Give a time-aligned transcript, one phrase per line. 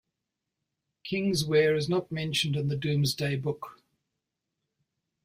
[1.03, 3.77] Kingswear is not mentioned in the Domesday Book.